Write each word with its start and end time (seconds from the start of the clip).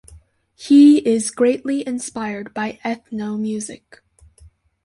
He 0.55 0.97
is 1.07 1.29
greatly 1.29 1.85
inspired 1.87 2.55
by 2.55 2.79
ethno 2.83 3.39
music. 3.39 4.01